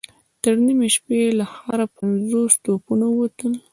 [0.43, 3.51] تر نيمې شپې له ښاره پنځوس توپونه ووتل.